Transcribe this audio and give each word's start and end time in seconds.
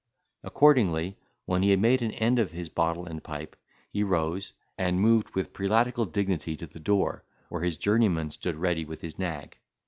Accordingly 0.41 1.15
when 1.45 1.61
he 1.61 1.69
had 1.69 1.79
made 1.79 2.01
an 2.01 2.09
end 2.13 2.39
of 2.39 2.49
his 2.53 2.69
bottle 2.69 3.05
and 3.05 3.23
pipe, 3.23 3.55
he 3.91 4.01
rose, 4.01 4.53
and 4.75 4.99
moved 4.99 5.35
with 5.35 5.53
prelatical 5.53 6.05
dignity 6.07 6.57
to 6.57 6.65
the 6.65 6.79
door, 6.79 7.23
where 7.49 7.61
his 7.61 7.77
journeyman 7.77 8.31
stood 8.31 8.55
ready 8.55 8.83
with 8.83 9.01
his 9.01 9.19
nag. 9.19 9.59